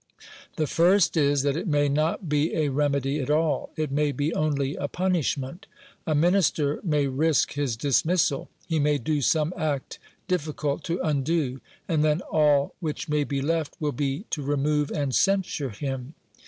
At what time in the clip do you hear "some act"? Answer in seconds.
9.21-9.99